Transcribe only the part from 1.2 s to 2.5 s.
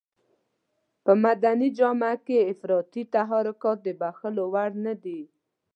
مدني جامه کې